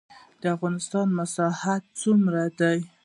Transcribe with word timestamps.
د 0.41 0.43
افغانستان 0.55 1.07
مساحت 1.19 1.83
څومره 2.01 2.41
دی؟ 2.59 2.77